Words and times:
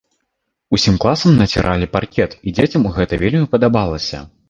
Усім 0.77 0.95
класам 1.03 1.37
націралі 1.43 1.91
паркет, 1.99 2.35
і 2.47 2.57
дзецям 2.61 2.91
гэта 2.99 3.23
вельмі 3.29 3.45
падабалася. 3.57 4.29